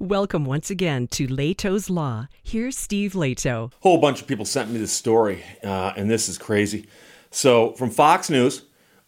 Welcome 0.00 0.44
once 0.44 0.70
again 0.70 1.08
to 1.08 1.26
Lehto's 1.26 1.90
Law. 1.90 2.28
Here's 2.44 2.78
Steve 2.78 3.14
Lehto. 3.14 3.72
A 3.72 3.76
whole 3.80 3.98
bunch 3.98 4.20
of 4.20 4.28
people 4.28 4.44
sent 4.44 4.70
me 4.70 4.78
this 4.78 4.92
story, 4.92 5.42
uh, 5.64 5.92
and 5.96 6.08
this 6.08 6.28
is 6.28 6.38
crazy. 6.38 6.86
So, 7.32 7.72
from 7.72 7.90
Fox 7.90 8.30
News 8.30 8.62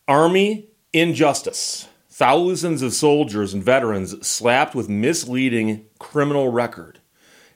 Army 0.08 0.66
injustice. 0.92 1.86
Thousands 2.08 2.82
of 2.82 2.92
soldiers 2.92 3.54
and 3.54 3.62
veterans 3.62 4.26
slapped 4.26 4.74
with 4.74 4.88
misleading 4.88 5.86
criminal 6.00 6.48
record. 6.48 6.98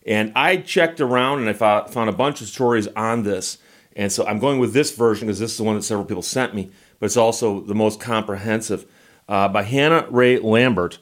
And 0.07 0.30
I 0.37 0.59
checked 0.59 1.01
around 1.01 1.41
and 1.41 1.48
I 1.48 1.55
found 1.55 2.09
a 2.09 2.12
bunch 2.12 2.41
of 2.41 2.46
stories 2.46 2.87
on 2.95 3.25
this. 3.25 3.59
And 3.96 4.12
so 4.12 4.25
I'm 4.29 4.39
going 4.39 4.61
with 4.61 4.75
this 4.75 4.95
version 4.95 5.27
because 5.27 5.41
this 5.41 5.51
is 5.51 5.59
the 5.59 5.64
one 5.64 5.75
that 5.75 5.82
several 5.82 6.07
people 6.07 6.23
sent 6.23 6.55
me, 6.55 6.71
but 7.01 7.07
it's 7.07 7.16
also 7.16 7.62
the 7.62 7.75
most 7.75 7.98
comprehensive. 7.98 8.87
Uh, 9.29 9.48
by 9.48 9.64
Hannah 9.64 10.07
Ray 10.09 10.39
Lambert. 10.39 11.01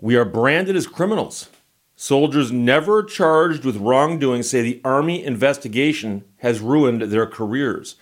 We 0.00 0.14
are 0.16 0.24
branded 0.24 0.76
as 0.76 0.86
criminals. 0.86 1.48
Soldiers 1.96 2.50
never 2.50 3.04
charged 3.04 3.64
with 3.64 3.76
wrongdoing 3.76 4.42
say 4.42 4.62
the 4.62 4.80
Army 4.84 5.24
investigation 5.24 6.24
has 6.38 6.60
ruined 6.60 7.02
their 7.02 7.26
careers. 7.26 7.94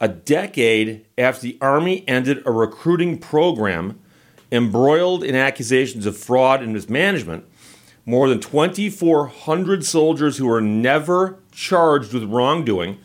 A 0.00 0.08
decade 0.08 1.06
after 1.16 1.42
the 1.42 1.58
Army 1.60 2.04
ended 2.08 2.42
a 2.44 2.50
recruiting 2.50 3.18
program 3.18 3.98
embroiled 4.50 5.22
in 5.22 5.34
accusations 5.34 6.06
of 6.06 6.16
fraud 6.16 6.62
and 6.62 6.72
mismanagement, 6.72 7.44
more 8.04 8.28
than 8.28 8.40
2,400 8.40 9.84
soldiers 9.84 10.38
who 10.38 10.46
were 10.46 10.60
never 10.60 11.38
charged 11.52 12.12
with 12.12 12.24
wrongdoing 12.24 12.98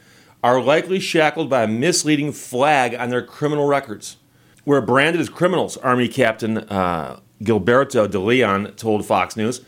are 0.44 0.62
likely 0.62 1.00
shackled 1.00 1.50
by 1.50 1.64
a 1.64 1.68
misleading 1.68 2.32
flag 2.32 2.96
on 2.96 3.10
their 3.10 3.22
criminal 3.22 3.68
records. 3.68 4.18
We're 4.66 4.82
branded 4.82 5.22
as 5.22 5.30
criminals, 5.30 5.78
Army 5.78 6.08
Captain 6.08 6.58
uh, 6.58 7.20
Gilberto 7.42 8.10
de 8.10 8.20
Leon 8.20 8.74
told 8.76 9.06
Fox 9.06 9.36
News. 9.36 9.62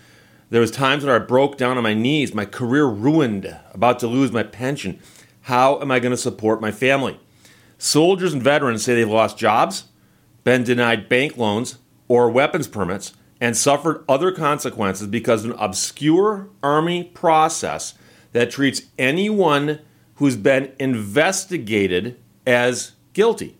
There 0.56 0.62
was 0.62 0.72
times 0.72 1.04
when 1.04 1.14
I 1.14 1.20
broke 1.20 1.58
down 1.58 1.76
on 1.76 1.84
my 1.84 1.94
knees, 1.94 2.34
my 2.34 2.46
career 2.46 2.86
ruined, 2.86 3.60
about 3.74 4.00
to 4.00 4.08
lose 4.08 4.32
my 4.32 4.44
pension. 4.44 5.02
How 5.42 5.82
am 5.82 5.92
I 5.92 6.00
going 6.00 6.14
to 6.14 6.18
support 6.18 6.62
my 6.62 6.72
family? 6.72 7.20
Soldiers 7.78 8.32
and 8.32 8.42
veterans 8.42 8.82
say 8.82 8.96
they've 8.96 9.06
lost 9.06 9.38
jobs, 9.38 9.90
been 10.46 10.64
denied 10.64 11.10
bank 11.10 11.36
loans 11.36 11.80
or 12.08 12.30
weapons 12.30 12.70
permits, 12.70 13.12
and 13.42 13.58
suffered 13.58 14.06
other 14.08 14.32
consequences 14.32 15.08
because 15.08 15.44
of 15.44 15.52
an 15.52 15.58
obscure 15.60 16.48
Army 16.64 17.04
process 17.04 17.96
that 18.32 18.50
treats 18.50 18.84
anyone 18.98 19.80
who's 20.14 20.38
been 20.38 20.72
investigated 20.80 22.18
as 22.48 22.94
guilty. 23.12 23.58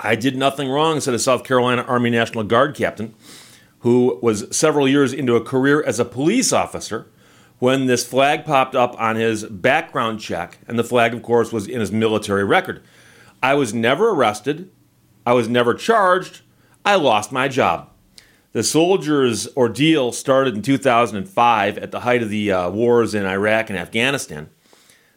I 0.00 0.14
did 0.14 0.38
nothing 0.38 0.70
wrong, 0.70 1.00
said 1.00 1.12
a 1.12 1.18
South 1.18 1.44
Carolina 1.44 1.82
Army 1.82 2.08
National 2.08 2.44
Guard 2.44 2.74
captain 2.74 3.14
who 3.86 4.18
was 4.20 4.48
several 4.50 4.88
years 4.88 5.12
into 5.12 5.36
a 5.36 5.40
career 5.40 5.80
as 5.80 6.00
a 6.00 6.04
police 6.04 6.52
officer 6.52 7.06
when 7.60 7.86
this 7.86 8.04
flag 8.04 8.44
popped 8.44 8.74
up 8.74 9.00
on 9.00 9.14
his 9.14 9.44
background 9.44 10.18
check. 10.18 10.58
And 10.66 10.76
the 10.76 10.82
flag, 10.82 11.14
of 11.14 11.22
course, 11.22 11.52
was 11.52 11.68
in 11.68 11.78
his 11.78 11.92
military 11.92 12.42
record. 12.42 12.82
I 13.40 13.54
was 13.54 13.72
never 13.72 14.10
arrested. 14.10 14.72
I 15.24 15.34
was 15.34 15.48
never 15.48 15.72
charged. 15.72 16.40
I 16.84 16.96
lost 16.96 17.30
my 17.30 17.46
job. 17.46 17.88
The 18.50 18.64
soldiers' 18.64 19.46
ordeal 19.56 20.10
started 20.10 20.56
in 20.56 20.62
2005 20.62 21.78
at 21.78 21.92
the 21.92 22.00
height 22.00 22.24
of 22.24 22.28
the 22.28 22.50
uh, 22.50 22.70
wars 22.70 23.14
in 23.14 23.24
Iraq 23.24 23.70
and 23.70 23.78
Afghanistan. 23.78 24.50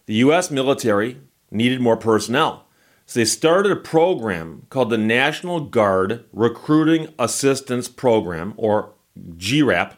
The 0.06 0.14
U.S. 0.14 0.52
military 0.52 1.17
needed 1.50 1.81
more 1.81 1.97
personnel. 1.97 2.67
So 3.10 3.20
they 3.20 3.26
started 3.26 3.72
a 3.72 3.76
program 3.76 4.68
called 4.70 4.92
the 4.92 4.98
National 5.00 5.62
Guard 5.62 6.26
Recruiting 6.32 7.12
Assistance 7.18 7.88
Program, 7.88 8.54
or 8.56 8.94
GRAP, 9.36 9.96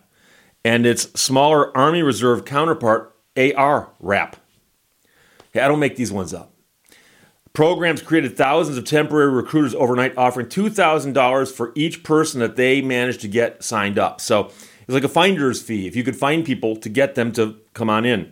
and 0.64 0.86
its 0.86 1.12
smaller 1.20 1.78
Army 1.78 2.04
Reserve 2.04 2.46
counterpart, 2.46 3.14
ARRAP. 3.36 4.36
I 5.54 5.68
don't 5.68 5.82
make 5.82 5.98
these 5.98 6.14
ones 6.14 6.34
up. 6.34 6.54
Programs 7.52 8.02
created 8.02 8.38
thousands 8.38 8.78
of 8.78 8.86
temporary 8.86 9.30
recruiters 9.30 9.76
overnight, 9.76 10.18
offering 10.18 10.48
$2,000 10.48 11.52
for 11.52 11.74
each 11.76 12.04
person 12.04 12.40
that 12.40 12.56
they 12.56 12.82
managed 12.82 13.20
to 13.20 13.28
get 13.28 13.62
signed 13.62 14.00
up. 14.00 14.22
So 14.22 14.46
it's 14.46 14.88
like 14.88 15.04
a 15.04 15.10
finder's 15.10 15.62
fee 15.62 15.86
if 15.86 15.98
you 15.98 16.06
could 16.06 16.16
find 16.16 16.46
people 16.46 16.78
to 16.78 16.88
get 16.88 17.16
them 17.16 17.34
to 17.34 17.58
come 17.74 17.90
on 17.90 18.06
in. 18.06 18.32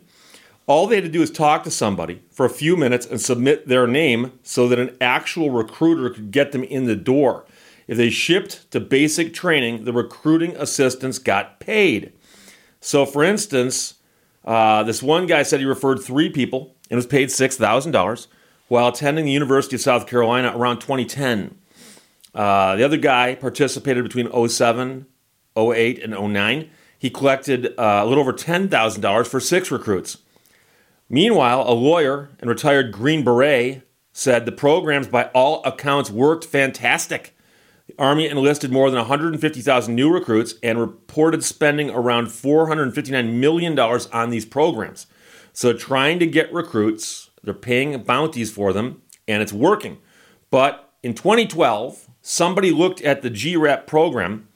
All 0.69 0.85
they 0.85 0.97
had 0.97 1.06
to 1.06 1.09
do 1.09 1.24
is 1.24 1.31
talk 1.31 1.63
to 1.63 1.72
somebody 1.72 2.22
for 2.30 2.46
a 2.46 2.50
few 2.50 2.78
minutes 2.78 3.07
and 3.07 3.19
submit 3.19 3.68
their 3.68 3.88
name 3.88 4.34
so 4.44 4.68
that 4.68 4.78
an 4.78 4.96
actual 5.02 5.50
recruiter 5.50 6.12
could 6.12 6.30
get 6.30 6.52
them 6.52 6.63
in 6.63 6.85
the 6.85 6.96
door. 6.96 7.47
If 7.88 7.97
they 7.97 8.12
shipped 8.12 8.69
to 8.69 8.80
basic 8.80 9.34
training, 9.34 9.85
the 9.85 9.94
recruiting 9.94 10.56
assistants 10.56 11.18
got 11.18 11.59
paid. 11.59 12.13
So, 12.81 13.07
for 13.07 13.24
instance, 13.24 13.96
uh, 14.46 14.84
this 14.84 15.02
one 15.02 15.25
guy 15.25 15.41
said 15.41 15.59
he 15.59 15.66
referred 15.66 16.03
three 16.03 16.30
people 16.30 16.75
and 16.91 16.97
was 16.97 17.07
paid 17.07 17.30
$6,000 17.30 18.28
while 18.68 18.90
attending 18.90 19.25
the 19.25 19.31
University 19.31 19.75
of 19.75 19.81
South 19.81 20.06
Carolina 20.06 20.56
around 20.56 20.81
2010. 20.81 21.57
Uh, 22.36 22.75
the 22.75 22.84
other 22.84 22.97
guy 22.97 23.34
participated 23.34 24.03
between 24.03 24.30
07, 24.47 25.07
08, 25.57 26.03
and 26.03 26.13
09. 26.13 26.69
He 27.00 27.09
collected 27.09 27.74
uh, 27.75 28.01
a 28.03 28.06
little 28.06 28.22
over 28.22 28.34
$10,000 28.34 29.25
for 29.25 29.40
six 29.40 29.72
recruits. 29.72 30.19
Meanwhile, 31.09 31.63
a 31.67 31.73
lawyer 31.73 32.29
and 32.39 32.49
retired 32.49 32.91
Green 32.91 33.23
Beret 33.23 33.81
said 34.13 34.45
the 34.45 34.51
programs, 34.51 35.07
by 35.07 35.25
all 35.33 35.63
accounts, 35.63 36.11
worked 36.11 36.45
fantastic. 36.45 37.35
The 37.87 37.95
Army 37.97 38.27
enlisted 38.27 38.71
more 38.71 38.91
than 38.91 38.99
150,000 38.99 39.95
new 39.95 40.11
recruits 40.13 40.53
and 40.61 40.79
reported 40.79 41.43
spending 41.43 41.89
around 41.89 42.27
$459 42.27 43.33
million 43.33 43.79
on 43.79 44.29
these 44.29 44.45
programs. 44.45 45.07
So, 45.51 45.73
trying 45.73 46.19
to 46.19 46.27
get 46.27 46.53
recruits, 46.53 47.31
they're 47.43 47.53
paying 47.53 48.01
bounties 48.03 48.51
for 48.51 48.71
them, 48.71 49.01
and 49.27 49.41
it's 49.41 49.53
working. 49.53 49.97
But 50.51 50.93
in 51.01 51.13
2012, 51.13 52.07
somebody 52.21 52.71
looked 52.71 53.01
at 53.01 53.21
the 53.21 53.29
GRAP 53.29 53.87
program 53.87 54.47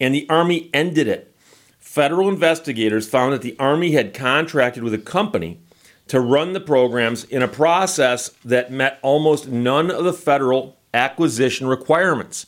and 0.00 0.14
the 0.14 0.28
Army 0.28 0.70
ended 0.74 1.06
it. 1.06 1.34
Federal 1.78 2.28
investigators 2.28 3.08
found 3.08 3.32
that 3.32 3.42
the 3.42 3.56
Army 3.58 3.92
had 3.92 4.14
contracted 4.14 4.82
with 4.82 4.94
a 4.94 4.98
company 4.98 5.60
to 6.08 6.20
run 6.20 6.52
the 6.52 6.60
programs 6.60 7.24
in 7.24 7.42
a 7.42 7.48
process 7.48 8.30
that 8.44 8.70
met 8.70 8.98
almost 9.02 9.48
none 9.48 9.90
of 9.90 10.04
the 10.04 10.12
federal 10.12 10.78
acquisition 10.92 11.66
requirements. 11.66 12.46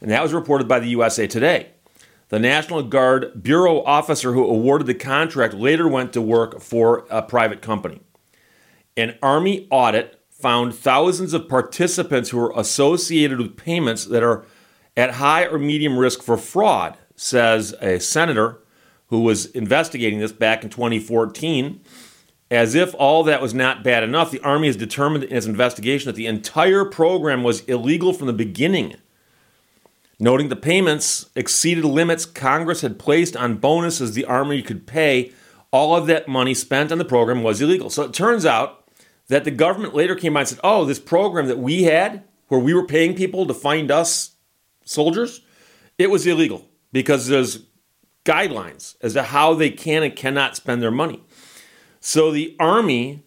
And 0.00 0.10
that 0.10 0.22
was 0.22 0.32
reported 0.32 0.68
by 0.68 0.78
the 0.80 0.88
USA 0.88 1.26
Today. 1.26 1.70
The 2.28 2.38
National 2.38 2.82
Guard 2.82 3.42
Bureau 3.42 3.82
officer 3.82 4.34
who 4.34 4.44
awarded 4.44 4.86
the 4.86 4.94
contract 4.94 5.54
later 5.54 5.88
went 5.88 6.12
to 6.12 6.20
work 6.20 6.60
for 6.60 7.06
a 7.10 7.22
private 7.22 7.62
company. 7.62 8.00
An 8.96 9.16
Army 9.22 9.66
audit 9.70 10.20
found 10.28 10.74
thousands 10.74 11.32
of 11.32 11.48
participants 11.48 12.30
who 12.30 12.36
were 12.36 12.52
associated 12.54 13.38
with 13.38 13.56
payments 13.56 14.04
that 14.04 14.22
are 14.22 14.44
at 14.96 15.14
high 15.14 15.46
or 15.46 15.58
medium 15.58 15.96
risk 15.98 16.22
for 16.22 16.36
fraud, 16.36 16.96
says 17.16 17.74
a 17.80 17.98
senator 17.98 18.60
who 19.06 19.20
was 19.20 19.46
investigating 19.46 20.18
this 20.18 20.32
back 20.32 20.62
in 20.62 20.70
2014. 20.70 21.80
As 22.50 22.74
if 22.74 22.94
all 22.94 23.24
that 23.24 23.42
was 23.42 23.52
not 23.52 23.84
bad 23.84 24.02
enough, 24.02 24.30
the 24.30 24.40
Army 24.40 24.68
has 24.68 24.76
determined 24.76 25.24
in 25.24 25.36
its 25.36 25.46
investigation 25.46 26.06
that 26.06 26.16
the 26.16 26.26
entire 26.26 26.84
program 26.84 27.42
was 27.42 27.60
illegal 27.62 28.12
from 28.12 28.26
the 28.26 28.32
beginning. 28.32 28.96
Noting 30.18 30.48
the 30.48 30.56
payments 30.56 31.28
exceeded 31.36 31.84
limits 31.84 32.24
Congress 32.24 32.80
had 32.80 32.98
placed 32.98 33.36
on 33.36 33.58
bonuses 33.58 34.14
the 34.14 34.24
Army 34.24 34.62
could 34.62 34.86
pay, 34.86 35.32
all 35.70 35.94
of 35.94 36.06
that 36.06 36.26
money 36.26 36.54
spent 36.54 36.90
on 36.90 36.98
the 36.98 37.04
program 37.04 37.42
was 37.42 37.60
illegal. 37.60 37.90
So 37.90 38.02
it 38.02 38.14
turns 38.14 38.46
out 38.46 38.88
that 39.28 39.44
the 39.44 39.50
government 39.50 39.94
later 39.94 40.14
came 40.14 40.36
out 40.36 40.40
and 40.40 40.48
said, 40.48 40.60
oh, 40.64 40.84
this 40.84 40.98
program 40.98 41.46
that 41.46 41.58
we 41.58 41.84
had, 41.84 42.24
where 42.48 42.60
we 42.60 42.72
were 42.72 42.86
paying 42.86 43.14
people 43.14 43.46
to 43.46 43.54
find 43.54 43.90
us 43.90 44.36
soldiers, 44.84 45.42
it 45.98 46.10
was 46.10 46.26
illegal 46.26 46.64
because 46.92 47.26
there's 47.28 47.64
guidelines 48.24 48.96
as 49.02 49.12
to 49.12 49.22
how 49.22 49.54
they 49.54 49.70
can 49.70 50.02
and 50.02 50.16
cannot 50.16 50.56
spend 50.56 50.82
their 50.82 50.90
money. 50.90 51.22
So 52.00 52.30
the 52.30 52.56
Army 52.58 53.24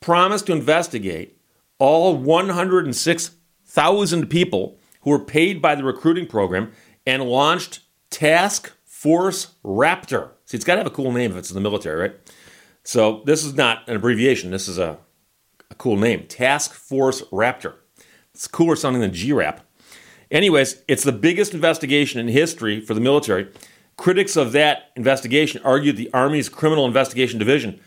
promised 0.00 0.46
to 0.46 0.52
investigate 0.52 1.38
all 1.78 2.16
106,000 2.16 4.26
people 4.28 4.78
who 5.02 5.10
were 5.10 5.18
paid 5.18 5.60
by 5.60 5.74
the 5.74 5.84
recruiting 5.84 6.26
program 6.26 6.72
and 7.06 7.24
launched 7.24 7.80
Task 8.10 8.72
Force 8.84 9.54
Raptor. 9.64 10.30
See, 10.46 10.56
it's 10.56 10.64
got 10.64 10.74
to 10.74 10.80
have 10.80 10.86
a 10.86 10.90
cool 10.90 11.12
name 11.12 11.32
if 11.32 11.36
it's 11.36 11.50
in 11.50 11.54
the 11.54 11.60
military, 11.60 12.00
right? 12.00 12.14
So 12.82 13.22
this 13.26 13.44
is 13.44 13.54
not 13.54 13.86
an 13.88 13.96
abbreviation. 13.96 14.50
This 14.50 14.68
is 14.68 14.78
a, 14.78 14.98
a 15.70 15.74
cool 15.74 15.96
name. 15.96 16.26
Task 16.26 16.72
Force 16.72 17.22
Raptor. 17.32 17.74
It's 18.34 18.46
cooler 18.46 18.76
sounding 18.76 19.02
than 19.02 19.12
GRAP. 19.12 19.60
Anyways, 20.30 20.82
it's 20.88 21.04
the 21.04 21.12
biggest 21.12 21.54
investigation 21.54 22.20
in 22.20 22.28
history 22.28 22.80
for 22.80 22.94
the 22.94 23.00
military. 23.00 23.48
Critics 23.96 24.36
of 24.36 24.52
that 24.52 24.90
investigation 24.96 25.62
argued 25.64 25.96
the 25.96 26.10
Army's 26.12 26.48
Criminal 26.48 26.86
Investigation 26.86 27.38
Division 27.38 27.80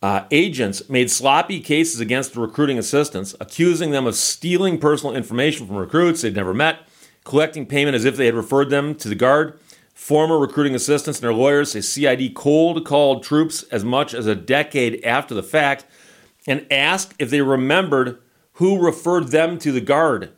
uh, 0.00 0.24
agents 0.30 0.88
made 0.88 1.10
sloppy 1.10 1.60
cases 1.60 2.00
against 2.00 2.34
the 2.34 2.40
recruiting 2.40 2.78
assistants, 2.78 3.34
accusing 3.40 3.90
them 3.90 4.06
of 4.06 4.14
stealing 4.14 4.78
personal 4.78 5.16
information 5.16 5.66
from 5.66 5.76
recruits 5.76 6.22
they'd 6.22 6.36
never 6.36 6.54
met, 6.54 6.80
collecting 7.24 7.66
payment 7.66 7.96
as 7.96 8.04
if 8.04 8.16
they 8.16 8.26
had 8.26 8.34
referred 8.34 8.70
them 8.70 8.94
to 8.94 9.08
the 9.08 9.14
Guard, 9.14 9.58
Former 9.98 10.38
recruiting 10.38 10.76
assistants 10.76 11.18
and 11.18 11.24
their 11.24 11.34
lawyers 11.34 11.72
say 11.72 11.80
CID 11.80 12.32
cold 12.32 12.86
called 12.86 13.24
troops 13.24 13.64
as 13.64 13.84
much 13.84 14.14
as 14.14 14.26
a 14.26 14.34
decade 14.36 15.04
after 15.04 15.34
the 15.34 15.42
fact 15.42 15.84
and 16.46 16.64
asked 16.70 17.14
if 17.18 17.30
they 17.30 17.42
remembered 17.42 18.16
who 18.52 18.80
referred 18.80 19.28
them 19.28 19.58
to 19.58 19.72
the 19.72 19.80
guard. 19.80 20.30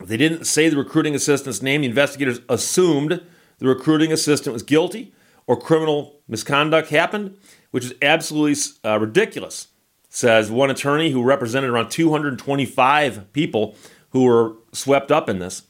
If 0.00 0.06
they 0.06 0.16
didn't 0.16 0.44
say 0.44 0.68
the 0.68 0.76
recruiting 0.76 1.14
assistant's 1.14 1.60
name, 1.60 1.80
the 1.80 1.88
investigators 1.88 2.40
assumed 2.48 3.20
the 3.58 3.66
recruiting 3.66 4.12
assistant 4.12 4.54
was 4.54 4.62
guilty 4.62 5.12
or 5.46 5.58
criminal 5.58 6.20
misconduct 6.28 6.90
happened, 6.90 7.36
which 7.70 7.84
is 7.84 7.94
absolutely 8.02 8.60
uh, 8.84 8.98
ridiculous, 8.98 9.68
says 10.08 10.50
one 10.50 10.70
attorney 10.70 11.10
who 11.10 11.22
represented 11.22 11.70
around 11.70 11.90
225 11.90 13.32
people 13.32 13.76
who 14.10 14.24
were 14.24 14.54
swept 14.72 15.10
up 15.10 15.28
in 15.28 15.38
this. 15.38 15.62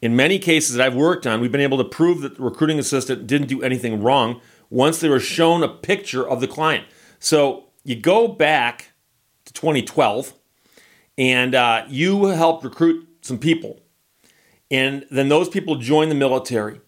In 0.00 0.14
many 0.14 0.38
cases 0.38 0.76
that 0.76 0.86
I've 0.86 0.94
worked 0.94 1.26
on, 1.26 1.40
we've 1.40 1.50
been 1.50 1.60
able 1.60 1.78
to 1.78 1.84
prove 1.84 2.20
that 2.20 2.36
the 2.36 2.42
recruiting 2.42 2.78
assistant 2.78 3.26
didn't 3.26 3.48
do 3.48 3.62
anything 3.62 4.02
wrong 4.02 4.40
once 4.70 5.00
they 5.00 5.08
were 5.08 5.20
shown 5.20 5.62
a 5.62 5.68
picture 5.68 6.26
of 6.26 6.40
the 6.40 6.46
client. 6.46 6.86
So 7.18 7.68
you 7.82 7.96
go 7.96 8.28
back 8.28 8.92
to 9.46 9.52
2012 9.52 10.34
and 11.16 11.54
uh, 11.54 11.84
you 11.88 12.26
helped 12.26 12.64
recruit 12.64 13.08
some 13.22 13.38
people. 13.38 13.80
And 14.70 15.06
then 15.10 15.28
those 15.28 15.48
people 15.48 15.76
joined 15.76 16.10
the 16.10 16.14
military 16.14 16.80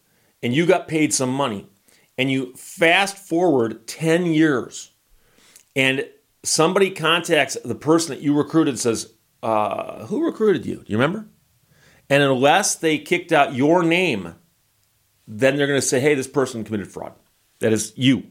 and 0.43 0.55
you 0.55 0.67
got 0.67 0.87
paid 0.87 1.13
some 1.13 1.33
money. 1.33 1.67
And 2.21 2.31
you 2.31 2.53
fast 2.55 3.17
forward 3.17 3.87
10 3.87 4.27
years 4.27 4.91
and 5.75 6.05
somebody 6.43 6.91
contacts 6.91 7.57
the 7.65 7.75
person 7.75 8.15
that 8.15 8.23
you 8.23 8.37
recruited 8.37 8.79
says, 8.79 9.15
uh, 9.43 10.05
Who 10.05 10.27
recruited 10.27 10.67
you? 10.67 10.77
Do 10.77 10.85
you 10.87 10.99
remember? 10.99 11.29
And 12.11 12.23
unless 12.23 12.75
they 12.75 12.99
kicked 12.99 13.33
out 13.33 13.55
your 13.55 13.83
name, 13.83 14.35
then 15.27 15.57
they're 15.57 15.67
going 15.67 15.81
to 15.81 15.87
say, 15.87 15.99
hey, 15.99 16.15
this 16.15 16.27
person 16.27 16.63
committed 16.63 16.89
fraud. 16.89 17.15
That 17.61 17.73
is 17.73 17.95
you 17.97 18.27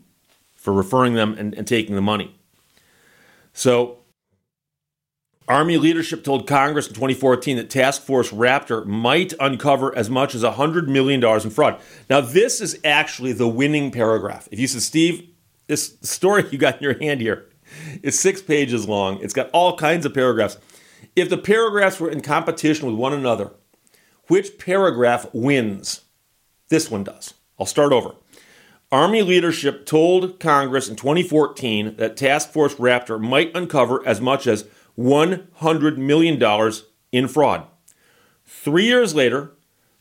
for 0.54 0.72
referring 0.72 1.16
them 1.16 1.34
and, 1.40 1.56
and 1.56 1.66
taking 1.66 1.96
the 1.96 2.02
money. 2.02 2.40
So, 3.54 3.99
Army 5.50 5.78
leadership 5.78 6.24
told 6.24 6.46
Congress 6.46 6.88
in 6.88 6.94
2014 6.94 7.58
that 7.58 7.72
Task 7.72 8.04
Force 8.04 8.30
Raptor 8.30 8.86
might 8.86 9.34
uncover 9.40 9.96
as 9.98 10.08
much 10.08 10.36
as 10.36 10.44
$100 10.44 10.88
million 10.88 11.24
in 11.24 11.50
fraud. 11.50 11.82
Now, 12.08 12.22
this 12.22 12.62
is 12.62 12.80
actually 12.86 13.34
the 13.34 13.48
winning 13.48 13.90
paragraph. 13.90 14.48
If 14.52 14.60
you 14.60 14.68
said, 14.68 14.84
Steve, 14.84 15.28
this 15.66 15.98
story 16.04 16.46
you 16.52 16.60
got 16.60 16.78
in 16.78 16.84
your 16.84 17.00
hand 17.00 17.20
here 17.20 17.50
is 18.04 18.20
six 18.20 18.44
pages 18.44 18.88
long, 18.88 19.20
it's 19.24 19.34
got 19.34 19.50
all 19.50 19.76
kinds 19.76 20.06
of 20.06 20.14
paragraphs. 20.14 20.60
If 21.16 21.32
the 21.32 21.38
paragraphs 21.38 22.00
were 22.00 22.12
in 22.12 22.22
competition 22.22 22.86
with 22.86 22.96
one 22.96 23.14
another, 23.14 23.52
which 24.28 24.60
paragraph 24.60 25.26
wins? 25.34 26.02
This 26.70 26.92
one 26.92 27.04
does. 27.04 27.34
I'll 27.60 27.66
start 27.66 27.92
over. 27.92 28.14
Army 28.92 29.24
leadership 29.24 29.88
told 29.88 30.40
Congress 30.40 30.88
in 30.88 30.96
2014 30.96 31.96
that 31.98 32.18
Task 32.18 32.52
Force 32.52 32.76
Raptor 32.76 33.20
might 33.20 33.56
uncover 33.56 34.06
as 34.08 34.22
much 34.22 34.46
as 34.46 34.66
$100 35.00 35.98
million 35.98 36.74
in 37.12 37.28
fraud. 37.28 37.66
Three 38.46 38.86
years 38.86 39.16
later, 39.16 39.54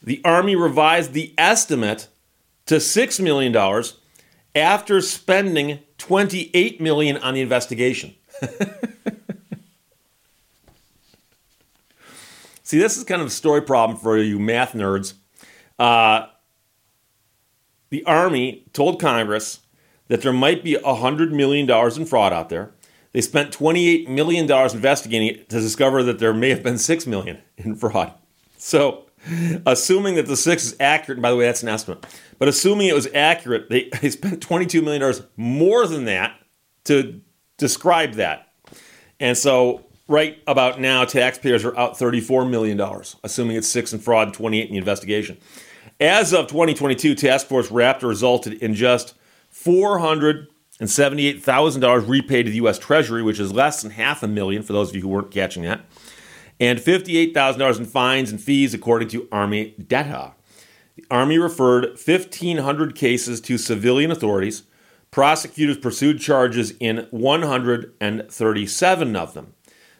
the 0.02 0.20
Army 0.24 0.56
revised 0.56 1.12
the 1.12 1.34
estimate 1.38 2.08
to 2.66 2.76
$6 2.76 3.20
million 3.20 3.54
after 4.54 5.00
spending 5.00 5.80
28 5.98 6.80
million 6.80 7.16
on 7.18 7.34
the 7.34 7.40
investigation. 7.40 8.14
See, 12.62 12.78
this 12.78 12.96
is 12.98 13.04
kind 13.04 13.22
of 13.22 13.28
a 13.28 13.30
story 13.30 13.62
problem 13.62 13.98
for 13.98 14.18
you 14.18 14.38
math 14.38 14.72
nerds. 14.72 15.14
Uh, 15.78 16.26
the 17.90 18.04
Army 18.04 18.64
told 18.72 19.00
Congress 19.00 19.60
that 20.08 20.22
there 20.22 20.32
might 20.32 20.62
be 20.62 20.74
$100 20.74 21.30
million 21.30 21.70
in 21.70 22.04
fraud 22.04 22.32
out 22.32 22.48
there. 22.50 22.72
They 23.18 23.22
spent 23.22 23.50
$28 23.50 24.06
million 24.06 24.48
investigating 24.48 25.26
it 25.26 25.48
to 25.48 25.58
discover 25.58 26.04
that 26.04 26.20
there 26.20 26.32
may 26.32 26.50
have 26.50 26.62
been 26.62 26.78
6 26.78 27.04
million 27.08 27.42
in 27.56 27.74
fraud. 27.74 28.14
So, 28.58 29.06
assuming 29.66 30.14
that 30.14 30.26
the 30.26 30.36
6 30.36 30.64
is 30.64 30.76
accurate, 30.78 31.16
and 31.16 31.22
by 31.24 31.32
the 31.32 31.36
way, 31.36 31.46
that's 31.46 31.64
an 31.64 31.68
estimate, 31.68 32.06
but 32.38 32.46
assuming 32.46 32.86
it 32.86 32.94
was 32.94 33.08
accurate, 33.12 33.70
they, 33.70 33.90
they 34.02 34.10
spent 34.10 34.38
$22 34.38 34.84
million 34.84 35.24
more 35.36 35.88
than 35.88 36.04
that 36.04 36.38
to 36.84 37.20
describe 37.56 38.12
that. 38.12 38.52
And 39.18 39.36
so 39.36 39.84
right 40.06 40.40
about 40.46 40.80
now, 40.80 41.04
taxpayers 41.04 41.64
are 41.64 41.76
out 41.76 41.98
$34 41.98 42.48
million, 42.48 42.80
assuming 43.24 43.56
it's 43.56 43.66
six 43.66 43.92
in 43.92 43.98
fraud 43.98 44.28
and 44.28 44.36
28 44.36 44.66
in 44.68 44.72
the 44.74 44.78
investigation. 44.78 45.38
As 45.98 46.32
of 46.32 46.46
2022, 46.46 47.16
Task 47.16 47.48
Force 47.48 47.68
Raptor 47.70 48.08
resulted 48.08 48.62
in 48.62 48.74
just 48.74 49.14
$478,000 50.80 52.08
repaid 52.08 52.46
to 52.46 52.50
the 52.50 52.58
U.S. 52.58 52.78
Treasury, 52.78 53.22
which 53.22 53.40
is 53.40 53.52
less 53.52 53.82
than 53.82 53.92
half 53.92 54.22
a 54.22 54.28
million 54.28 54.62
for 54.62 54.72
those 54.72 54.90
of 54.90 54.96
you 54.96 55.02
who 55.02 55.08
weren't 55.08 55.30
catching 55.30 55.64
that, 55.64 55.84
and 56.60 56.78
$58,000 56.78 57.78
in 57.78 57.84
fines 57.84 58.30
and 58.30 58.40
fees, 58.40 58.74
according 58.74 59.08
to 59.08 59.28
Army 59.32 59.74
data. 59.86 60.34
The 60.96 61.04
Army 61.10 61.38
referred 61.38 61.84
1,500 61.84 62.94
cases 62.94 63.40
to 63.42 63.58
civilian 63.58 64.10
authorities. 64.10 64.64
Prosecutors 65.10 65.78
pursued 65.78 66.20
charges 66.20 66.74
in 66.80 67.06
137 67.10 69.16
of 69.16 69.34
them. 69.34 69.54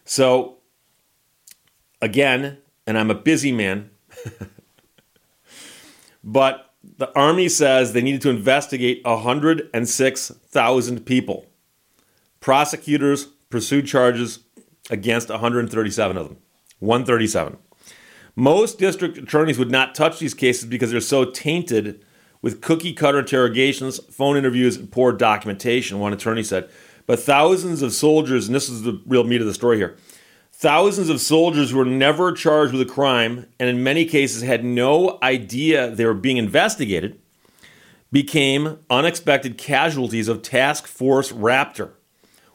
So, 0.04 0.58
again, 2.02 2.58
and 2.86 2.98
I'm 2.98 3.10
a 3.10 3.14
busy 3.14 3.52
man, 3.52 3.90
but 6.24 6.67
the 6.96 7.16
Army 7.16 7.48
says 7.48 7.92
they 7.92 8.02
needed 8.02 8.22
to 8.22 8.30
investigate 8.30 9.04
106,000 9.04 11.06
people. 11.06 11.46
Prosecutors 12.40 13.26
pursued 13.50 13.86
charges 13.86 14.40
against 14.90 15.28
137 15.28 16.16
of 16.16 16.28
them. 16.28 16.38
137. 16.80 17.58
Most 18.36 18.78
district 18.78 19.18
attorneys 19.18 19.58
would 19.58 19.70
not 19.70 19.94
touch 19.94 20.18
these 20.18 20.34
cases 20.34 20.64
because 20.64 20.90
they're 20.90 21.00
so 21.00 21.24
tainted 21.24 22.04
with 22.40 22.60
cookie 22.60 22.92
cutter 22.92 23.18
interrogations, 23.18 23.98
phone 24.12 24.36
interviews, 24.36 24.76
and 24.76 24.90
poor 24.90 25.12
documentation, 25.12 25.98
one 25.98 26.12
attorney 26.12 26.44
said. 26.44 26.70
But 27.06 27.18
thousands 27.18 27.82
of 27.82 27.92
soldiers, 27.92 28.46
and 28.46 28.54
this 28.54 28.68
is 28.68 28.82
the 28.82 29.00
real 29.06 29.24
meat 29.24 29.40
of 29.40 29.46
the 29.46 29.54
story 29.54 29.78
here, 29.78 29.96
thousands 30.58 31.08
of 31.08 31.20
soldiers 31.20 31.72
were 31.72 31.84
never 31.84 32.32
charged 32.32 32.72
with 32.72 32.82
a 32.82 32.92
crime 32.92 33.46
and 33.60 33.68
in 33.68 33.84
many 33.84 34.04
cases 34.04 34.42
had 34.42 34.64
no 34.64 35.16
idea 35.22 35.88
they 35.88 36.04
were 36.04 36.12
being 36.12 36.36
investigated, 36.36 37.16
became 38.10 38.76
unexpected 38.90 39.56
casualties 39.56 40.26
of 40.26 40.42
Task 40.42 40.88
Force 40.88 41.30
Raptor. 41.30 41.92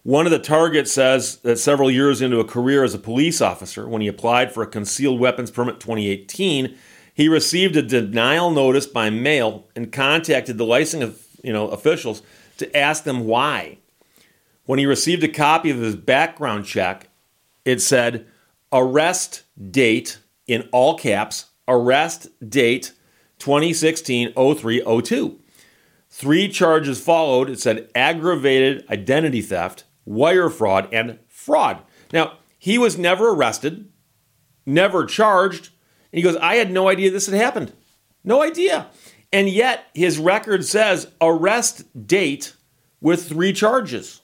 One 0.01 0.25
of 0.25 0.33
the 0.33 0.39
targets 0.39 0.91
says 0.91 1.37
that 1.37 1.59
several 1.59 1.89
years 1.89 2.21
into 2.21 2.41
a 2.41 2.45
career 2.45 2.83
as 2.83 2.93
a 2.93 2.99
police 2.99 3.39
officer, 3.39 3.87
when 3.87 4.01
he 4.01 4.09
applied 4.09 4.51
for 4.51 4.61
a 4.61 4.67
concealed 4.67 5.21
weapons 5.21 5.49
permit 5.49 5.79
2018, 5.79 6.75
he 7.13 7.29
received 7.29 7.77
a 7.77 7.81
denial 7.81 8.51
notice 8.51 8.85
by 8.85 9.09
mail 9.09 9.65
and 9.77 9.93
contacted 9.93 10.57
the 10.57 10.65
licensing 10.65 11.15
you 11.41 11.53
know, 11.53 11.69
officials 11.69 12.21
to 12.57 12.75
ask 12.75 13.05
them 13.05 13.27
why. 13.27 13.77
When 14.65 14.77
he 14.77 14.85
received 14.85 15.23
a 15.23 15.29
copy 15.29 15.69
of 15.69 15.77
his 15.77 15.95
background 15.95 16.65
check, 16.65 17.07
it 17.65 17.81
said 17.81 18.27
arrest 18.71 19.43
date 19.71 20.19
in 20.47 20.67
all 20.71 20.97
caps, 20.97 21.45
arrest 21.67 22.27
date 22.47 22.93
2016 23.39 24.33
0302. 24.33 25.39
Three 26.09 26.47
charges 26.47 27.01
followed. 27.01 27.49
It 27.49 27.59
said 27.59 27.89
aggravated 27.95 28.85
identity 28.89 29.41
theft, 29.41 29.83
wire 30.05 30.49
fraud, 30.49 30.87
and 30.93 31.19
fraud. 31.27 31.81
Now, 32.11 32.37
he 32.59 32.77
was 32.77 32.97
never 32.97 33.29
arrested, 33.29 33.89
never 34.65 35.05
charged. 35.05 35.69
And 36.11 36.17
he 36.17 36.21
goes, 36.21 36.35
I 36.37 36.55
had 36.55 36.71
no 36.71 36.87
idea 36.87 37.09
this 37.09 37.25
had 37.25 37.35
happened. 37.35 37.73
No 38.23 38.41
idea. 38.43 38.87
And 39.31 39.49
yet, 39.49 39.85
his 39.95 40.19
record 40.19 40.63
says 40.63 41.07
arrest 41.19 42.07
date 42.07 42.53
with 43.01 43.27
three 43.27 43.51
charges. 43.51 44.21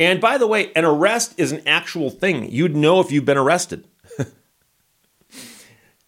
And 0.00 0.20
by 0.20 0.38
the 0.38 0.46
way, 0.46 0.72
an 0.74 0.84
arrest 0.84 1.34
is 1.36 1.52
an 1.52 1.62
actual 1.66 2.10
thing. 2.10 2.50
You'd 2.50 2.76
know 2.76 3.00
if 3.00 3.10
you've 3.10 3.24
been 3.24 3.36
arrested. 3.36 3.84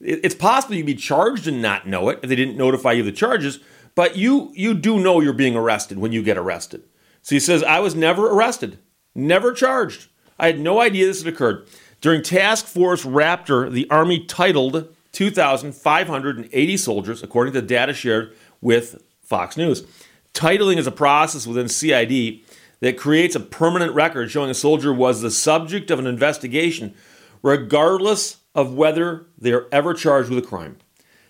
it's 0.00 0.34
possible 0.34 0.76
you'd 0.76 0.86
be 0.86 0.94
charged 0.94 1.48
and 1.48 1.60
not 1.60 1.88
know 1.88 2.08
it 2.08 2.20
if 2.22 2.28
they 2.28 2.36
didn't 2.36 2.56
notify 2.56 2.92
you 2.92 3.00
of 3.00 3.06
the 3.06 3.12
charges, 3.12 3.58
but 3.94 4.16
you 4.16 4.52
you 4.54 4.74
do 4.74 5.00
know 5.00 5.20
you're 5.20 5.32
being 5.32 5.56
arrested 5.56 5.98
when 5.98 6.12
you 6.12 6.22
get 6.22 6.38
arrested. 6.38 6.84
So 7.22 7.34
he 7.34 7.40
says, 7.40 7.62
I 7.62 7.80
was 7.80 7.94
never 7.94 8.30
arrested, 8.30 8.78
never 9.14 9.52
charged. 9.52 10.08
I 10.38 10.46
had 10.46 10.60
no 10.60 10.80
idea 10.80 11.06
this 11.06 11.22
had 11.22 11.32
occurred. 11.32 11.68
During 12.00 12.22
Task 12.22 12.66
Force 12.66 13.04
Raptor, 13.04 13.70
the 13.70 13.88
Army 13.90 14.24
titled 14.24 14.88
2,580 15.12 16.76
soldiers, 16.78 17.22
according 17.22 17.52
to 17.52 17.60
data 17.60 17.92
shared 17.92 18.34
with 18.62 19.02
Fox 19.22 19.56
News. 19.58 19.84
Titling 20.32 20.78
is 20.78 20.86
a 20.86 20.92
process 20.92 21.46
within 21.46 21.68
CID 21.68 22.40
that 22.80 22.98
creates 22.98 23.34
a 23.34 23.40
permanent 23.40 23.94
record 23.94 24.30
showing 24.30 24.50
a 24.50 24.54
soldier 24.54 24.92
was 24.92 25.20
the 25.20 25.30
subject 25.30 25.90
of 25.90 25.98
an 25.98 26.06
investigation, 26.06 26.94
regardless 27.42 28.38
of 28.54 28.74
whether 28.74 29.26
they 29.38 29.52
are 29.52 29.66
ever 29.70 29.94
charged 29.94 30.30
with 30.30 30.42
a 30.42 30.46
crime. 30.46 30.78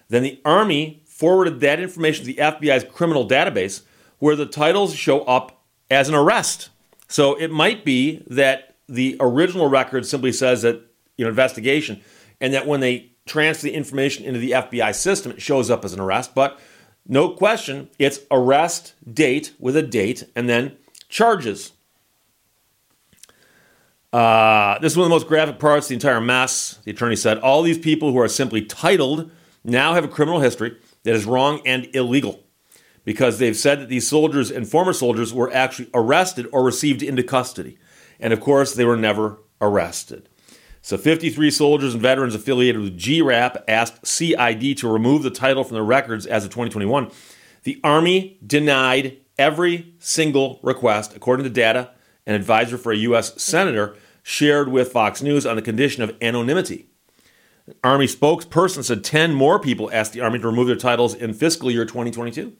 Then 0.09 0.23
the 0.23 0.41
Army 0.45 1.03
forwarded 1.07 1.61
that 1.61 1.81
information 1.81 2.25
to 2.25 2.33
the 2.33 2.41
FBI's 2.41 2.85
criminal 2.85 3.29
database 3.29 3.83
where 4.19 4.37
the 4.37 4.47
titles 4.47 4.95
show 4.95 5.23
up 5.23 5.63
as 5.91 6.09
an 6.09 6.15
arrest. 6.15 6.71
So 7.09 7.35
it 7.35 7.51
might 7.51 7.85
be 7.85 8.25
that 8.29 8.77
the 8.89 9.17
original 9.21 9.69
record 9.69 10.07
simply 10.07 10.33
says 10.33 10.63
that, 10.63 10.81
you 11.17 11.25
know, 11.25 11.29
investigation, 11.31 12.01
and 12.41 12.55
that 12.55 12.67
when 12.67 12.81
they 12.81 13.13
transfer 13.27 13.65
the 13.65 13.75
information 13.75 14.25
into 14.25 14.41
the 14.41 14.53
FBI 14.53 14.95
system, 14.95 15.33
it 15.33 15.43
shows 15.43 15.71
up 15.71 15.85
as 15.85 15.93
an 15.93 16.01
arrest. 16.01 16.35
But 16.35 16.59
no 17.07 17.31
question, 17.31 17.89
it's 17.99 18.21
arrest 18.31 18.95
date 19.13 19.53
with 19.59 19.77
a 19.77 19.83
date 19.83 20.25
and 20.35 20.49
then 20.49 20.77
charges. 21.11 21.73
Uh, 24.13 24.79
this 24.79 24.93
is 24.93 24.97
one 24.97 25.05
of 25.05 25.11
the 25.11 25.15
most 25.15 25.29
graphic 25.29 25.59
parts 25.59 25.87
of 25.87 25.89
the 25.91 25.95
entire 25.95 26.21
mess. 26.21 26.79
The 26.85 26.93
attorney 26.93 27.17
said 27.17 27.39
all 27.39 27.63
these 27.63 27.79
people 27.79 28.13
who 28.13 28.19
are 28.19 28.29
simply 28.29 28.63
titled 28.63 29.31
now 29.63 29.95
have 29.95 30.05
a 30.05 30.09
criminal 30.09 30.41
history 30.41 30.77
that 31.03 31.15
is 31.15 31.27
wrong 31.27 31.61
and 31.67 31.89
illegal 31.95 32.43
because 33.05 33.39
they've 33.39 33.57
said 33.57 33.81
that 33.81 33.89
these 33.89 34.09
soldiers 34.09 34.51
and 34.51 34.69
former 34.69 34.93
soldiers 34.93 35.33
were 35.33 35.53
actually 35.53 35.91
arrested 35.95 36.47
or 36.53 36.65
received 36.65 37.03
into 37.03 37.23
custody. 37.23 37.79
And 38.19 38.33
of 38.33 38.41
course, 38.41 38.75
they 38.75 38.85
were 38.85 38.97
never 38.97 39.39
arrested. 39.61 40.29
So 40.83 40.97
53 40.97 41.51
soldiers 41.51 41.93
and 41.93 42.03
veterans 42.03 42.35
affiliated 42.35 42.81
with 42.81 43.01
GRAP 43.01 43.65
asked 43.69 44.07
CID 44.07 44.79
to 44.79 44.91
remove 44.91 45.23
the 45.23 45.31
title 45.31 45.63
from 45.63 45.75
their 45.75 45.85
records 45.85 46.27
as 46.27 46.45
of 46.45 46.51
2021. 46.51 47.11
The 47.63 47.79
Army 47.85 48.39
denied 48.45 49.19
every 49.41 49.95
single 49.99 50.61
request, 50.63 51.17
according 51.17 51.45
to 51.45 51.51
data 51.51 51.91
an 52.27 52.35
advisor 52.35 52.77
for 52.77 52.93
a 52.93 52.97
U.S. 52.97 53.43
senator 53.43 53.97
shared 54.23 54.69
with 54.69 54.93
Fox 54.93 55.23
News 55.23 55.47
on 55.47 55.57
the 55.57 55.63
condition 55.63 56.03
of 56.03 56.15
anonymity. 56.21 56.87
Army 57.83 58.07
spokesperson 58.07 58.85
said 58.85 59.03
10 59.03 59.33
more 59.33 59.59
people 59.59 59.91
asked 59.93 60.13
the 60.13 60.21
Army 60.21 60.39
to 60.39 60.47
remove 60.47 60.67
their 60.67 60.77
titles 60.77 61.15
in 61.15 61.33
fiscal 61.33 61.71
year 61.71 61.87
2022. 61.87 62.53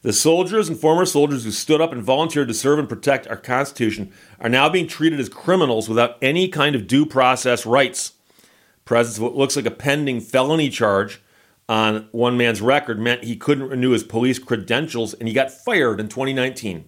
The 0.00 0.12
soldiers 0.12 0.68
and 0.68 0.78
former 0.78 1.04
soldiers 1.04 1.44
who 1.44 1.50
stood 1.50 1.80
up 1.80 1.92
and 1.92 2.02
volunteered 2.02 2.48
to 2.48 2.54
serve 2.54 2.78
and 2.78 2.88
protect 2.88 3.28
our 3.28 3.36
Constitution 3.36 4.10
are 4.40 4.48
now 4.48 4.70
being 4.70 4.86
treated 4.86 5.20
as 5.20 5.28
criminals 5.28 5.88
without 5.88 6.16
any 6.22 6.48
kind 6.48 6.74
of 6.74 6.86
due 6.86 7.04
process 7.04 7.66
rights. 7.66 8.12
Presence 8.86 9.18
of 9.18 9.22
what 9.22 9.36
looks 9.36 9.56
like 9.56 9.66
a 9.66 9.70
pending 9.70 10.20
felony 10.20 10.70
charge 10.70 11.20
on 11.68 12.08
one 12.12 12.36
man's 12.36 12.60
record 12.60 12.98
meant 12.98 13.24
he 13.24 13.36
couldn't 13.36 13.68
renew 13.68 13.90
his 13.90 14.04
police 14.04 14.38
credentials 14.38 15.14
and 15.14 15.28
he 15.28 15.34
got 15.34 15.50
fired 15.50 16.00
in 16.00 16.08
2019. 16.08 16.84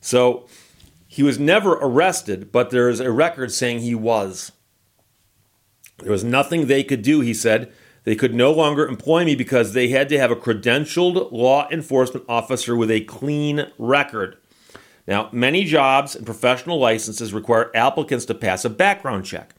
So 0.00 0.46
he 1.06 1.22
was 1.22 1.38
never 1.38 1.72
arrested, 1.74 2.52
but 2.52 2.70
there 2.70 2.88
is 2.88 3.00
a 3.00 3.10
record 3.10 3.52
saying 3.52 3.80
he 3.80 3.94
was. 3.94 4.52
There 5.98 6.12
was 6.12 6.24
nothing 6.24 6.66
they 6.66 6.82
could 6.82 7.02
do, 7.02 7.20
he 7.20 7.34
said, 7.34 7.72
they 8.04 8.16
could 8.16 8.34
no 8.34 8.50
longer 8.50 8.86
employ 8.86 9.24
me 9.24 9.36
because 9.36 9.72
they 9.72 9.88
had 9.88 10.08
to 10.08 10.18
have 10.18 10.30
a 10.30 10.36
credentialed 10.36 11.30
law 11.30 11.68
enforcement 11.70 12.26
officer 12.28 12.74
with 12.76 12.90
a 12.90 13.02
clean 13.02 13.70
record. 13.78 14.36
Now, 15.06 15.28
many 15.32 15.64
jobs 15.64 16.14
and 16.16 16.26
professional 16.26 16.78
licenses 16.78 17.32
require 17.32 17.70
applicants 17.74 18.24
to 18.26 18.34
pass 18.34 18.64
a 18.64 18.70
background 18.70 19.24
check. 19.24 19.54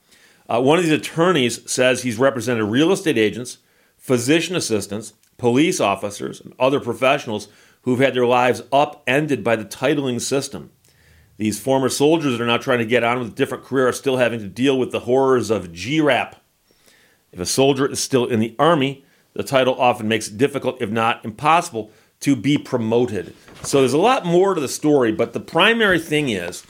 Uh, 0.50 0.62
one 0.62 0.78
of 0.78 0.84
these 0.84 0.94
attorneys 0.94 1.70
says 1.72 2.04
he's 2.04 2.18
represented 2.18 2.66
real 2.66 2.92
estate 2.92 3.18
agents, 3.18 3.60
physician 4.04 4.54
assistants, 4.54 5.14
police 5.38 5.80
officers, 5.80 6.42
and 6.42 6.54
other 6.60 6.82
professionals 6.82 7.48
who've 7.84 8.02
had 8.02 8.14
their 8.14 8.26
lives 8.26 8.62
upended 8.70 9.46
by 9.46 9.56
the 9.56 9.64
titling 9.64 10.20
system. 10.20 10.72
These 11.38 11.58
former 11.58 11.88
soldiers 11.88 12.34
that 12.34 12.44
are 12.44 12.48
now 12.48 12.58
trying 12.58 12.80
to 12.80 12.86
get 12.86 13.06
on 13.06 13.20
with 13.20 13.30
a 13.30 13.36
different 13.36 13.64
career 13.64 13.88
are 13.88 13.94
still 13.94 14.18
having 14.18 14.42
to 14.42 14.48
deal 14.48 14.78
with 14.78 14.92
the 14.92 15.00
horrors 15.00 15.50
of 15.50 15.74
GRAP, 15.74 16.36
if 17.32 17.40
a 17.40 17.46
soldier 17.46 17.90
is 17.90 18.02
still 18.02 18.26
in 18.26 18.42
the 18.42 18.56
Army, 18.60 19.06
the 19.32 19.42
title 19.42 19.80
often 19.80 20.10
makes 20.10 20.28
it 20.28 20.38
difficult, 20.38 20.82
if 20.82 20.92
not 20.92 21.24
impossible, 21.24 21.90
to 22.20 22.36
be 22.36 22.58
promoted. 22.58 23.34
So 23.64 23.80
there's 23.80 23.94
a 23.94 23.98
lot 23.98 24.26
more 24.26 24.54
to 24.54 24.60
the 24.60 24.68
story, 24.68 25.14
but 25.14 25.32
the 25.32 25.40
primary 25.40 25.98
thing 25.98 26.28
is 26.28 26.64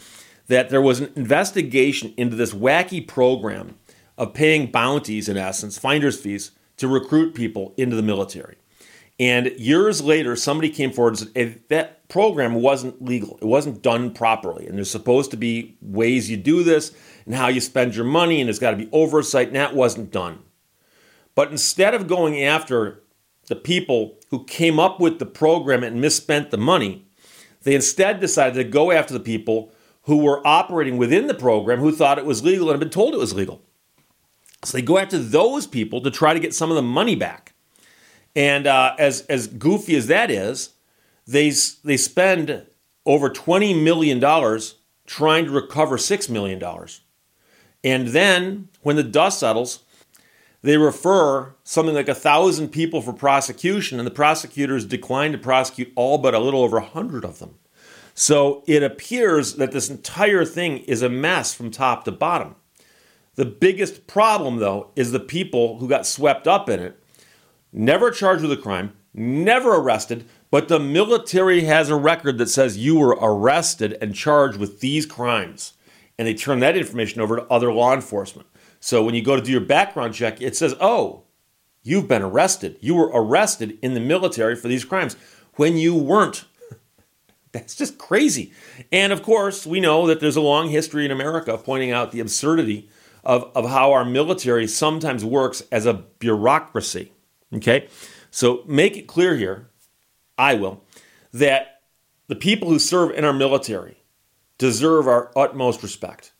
that 0.47 0.69
there 0.69 0.81
was 0.81 0.99
an 0.99 1.11
investigation 1.15 2.13
into 2.15 2.35
this 2.35 2.53
wacky 2.53 3.05
program 3.05 3.75
of 4.19 4.35
paying 4.35 4.71
bounties, 4.71 5.27
in 5.27 5.35
essence, 5.35 5.79
finder's 5.79 6.19
fees, 6.19 6.51
to 6.77 6.87
recruit 6.87 7.33
people 7.33 7.73
into 7.77 7.95
the 7.95 8.01
military. 8.01 8.57
And 9.19 9.47
years 9.57 10.01
later, 10.01 10.35
somebody 10.35 10.69
came 10.69 10.91
forward 10.91 11.19
and 11.19 11.29
said 11.33 11.61
that 11.69 12.09
program 12.09 12.55
wasn't 12.55 13.03
legal. 13.03 13.37
It 13.41 13.45
wasn't 13.45 13.81
done 13.81 14.11
properly. 14.11 14.67
And 14.67 14.77
there's 14.77 14.89
supposed 14.89 15.31
to 15.31 15.37
be 15.37 15.77
ways 15.81 16.29
you 16.29 16.37
do 16.37 16.63
this 16.63 16.91
and 17.25 17.35
how 17.35 17.47
you 17.47 17.61
spend 17.61 17.95
your 17.95 18.05
money, 18.05 18.41
and 18.41 18.47
there's 18.47 18.59
got 18.59 18.71
to 18.71 18.77
be 18.77 18.89
oversight, 18.91 19.47
and 19.47 19.55
that 19.55 19.75
wasn't 19.75 20.11
done. 20.11 20.39
But 21.35 21.51
instead 21.51 21.93
of 21.93 22.07
going 22.07 22.43
after 22.43 23.03
the 23.47 23.55
people 23.55 24.17
who 24.29 24.43
came 24.45 24.79
up 24.79 24.99
with 24.99 25.19
the 25.19 25.25
program 25.25 25.83
and 25.83 26.01
misspent 26.01 26.51
the 26.51 26.57
money, 26.57 27.05
they 27.63 27.75
instead 27.75 28.19
decided 28.19 28.55
to 28.55 28.63
go 28.63 28.91
after 28.91 29.13
the 29.13 29.19
people 29.19 29.71
who 30.03 30.17
were 30.17 30.45
operating 30.45 30.97
within 30.97 31.27
the 31.27 31.33
program 31.33 31.79
who 31.79 31.91
thought 31.91 32.17
it 32.17 32.25
was 32.25 32.43
legal 32.43 32.69
and 32.69 32.73
had 32.73 32.79
been 32.79 32.89
told 32.89 33.13
it 33.13 33.19
was 33.19 33.33
legal. 33.33 33.61
So 34.63 34.77
they 34.77 34.81
go 34.81 34.97
after 34.97 35.17
those 35.17 35.67
people 35.67 36.01
to 36.01 36.11
try 36.11 36.33
to 36.33 36.39
get 36.39 36.53
some 36.53 36.69
of 36.69 36.75
the 36.75 36.81
money 36.81 37.15
back. 37.15 37.53
And 38.35 38.65
uh, 38.65 38.95
as, 38.97 39.21
as 39.21 39.47
goofy 39.47 39.95
as 39.95 40.07
that 40.07 40.31
is, 40.31 40.71
they, 41.27 41.51
they 41.83 41.97
spend 41.97 42.65
over 43.05 43.29
$20 43.29 43.81
million 43.81 44.19
trying 45.05 45.45
to 45.45 45.51
recover 45.51 45.97
$6 45.97 46.29
million. 46.29 46.61
And 47.83 48.07
then 48.09 48.69
when 48.81 48.95
the 48.95 49.03
dust 49.03 49.39
settles, 49.39 49.83
they 50.61 50.77
refer 50.77 51.53
something 51.63 51.93
like 51.93 52.07
a 52.07 52.15
thousand 52.15 52.69
people 52.69 53.01
for 53.01 53.11
prosecution, 53.11 53.99
and 53.99 54.07
the 54.07 54.11
prosecutors 54.11 54.85
decline 54.85 55.33
to 55.33 55.37
prosecute 55.37 55.91
all 55.95 56.17
but 56.17 56.33
a 56.33 56.39
little 56.39 56.63
over 56.63 56.77
a 56.77 56.85
hundred 56.85 57.25
of 57.25 57.39
them. 57.39 57.55
So 58.15 58.63
it 58.65 58.81
appears 58.81 59.55
that 59.55 59.71
this 59.71 59.89
entire 59.89 60.45
thing 60.45 60.79
is 60.79 61.01
a 61.01 61.09
mess 61.09 61.53
from 61.53 61.69
top 61.69 62.05
to 62.05 62.11
bottom. 62.11 62.55
The 63.35 63.45
biggest 63.45 64.05
problem, 64.05 64.57
though, 64.57 64.91
is 64.95 65.11
the 65.11 65.19
people 65.19 65.79
who 65.79 65.87
got 65.87 66.05
swept 66.05 66.47
up 66.47 66.69
in 66.69 66.79
it, 66.79 67.03
never 67.71 68.11
charged 68.11 68.43
with 68.43 68.51
a 68.51 68.61
crime, 68.61 68.93
never 69.13 69.75
arrested, 69.75 70.25
but 70.51 70.67
the 70.67 70.79
military 70.79 71.63
has 71.63 71.89
a 71.89 71.95
record 71.95 72.37
that 72.37 72.49
says 72.49 72.77
you 72.77 72.97
were 72.97 73.17
arrested 73.19 73.97
and 74.01 74.13
charged 74.13 74.59
with 74.59 74.81
these 74.81 75.07
crimes. 75.07 75.73
And 76.17 76.27
they 76.27 76.35
turn 76.35 76.59
that 76.59 76.77
information 76.77 77.21
over 77.21 77.37
to 77.37 77.47
other 77.47 77.73
law 77.73 77.93
enforcement. 77.93 78.47
So 78.79 79.03
when 79.03 79.15
you 79.15 79.23
go 79.23 79.35
to 79.35 79.41
do 79.41 79.51
your 79.51 79.61
background 79.61 80.13
check, 80.13 80.39
it 80.39 80.55
says, 80.55 80.75
oh, 80.79 81.23
you've 81.81 82.07
been 82.07 82.21
arrested. 82.21 82.77
You 82.81 82.93
were 82.93 83.09
arrested 83.13 83.79
in 83.81 83.95
the 83.95 83.99
military 83.99 84.55
for 84.55 84.67
these 84.67 84.85
crimes 84.85 85.15
when 85.55 85.77
you 85.77 85.95
weren't. 85.95 86.45
That's 87.51 87.75
just 87.75 87.97
crazy. 87.97 88.53
And 88.91 89.11
of 89.11 89.23
course, 89.23 89.65
we 89.65 89.79
know 89.79 90.05
that 90.05 90.19
there's 90.19 90.35
a 90.35 90.41
long 90.41 90.69
history 90.69 91.05
in 91.05 91.11
America 91.11 91.57
pointing 91.57 91.91
out 91.91 92.11
the 92.11 92.19
absurdity 92.19 92.89
of, 93.23 93.51
of 93.55 93.69
how 93.69 93.93
our 93.93 94.05
military 94.05 94.67
sometimes 94.67 95.23
works 95.23 95.63
as 95.71 95.85
a 95.85 95.93
bureaucracy. 95.93 97.11
Okay? 97.53 97.87
So 98.31 98.63
make 98.67 98.97
it 98.97 99.07
clear 99.07 99.35
here, 99.37 99.69
I 100.37 100.55
will, 100.55 100.83
that 101.31 101.81
the 102.27 102.35
people 102.35 102.69
who 102.69 102.79
serve 102.79 103.11
in 103.11 103.25
our 103.25 103.33
military 103.33 103.97
deserve 104.57 105.07
our 105.07 105.31
utmost 105.35 105.83
respect. 105.83 106.31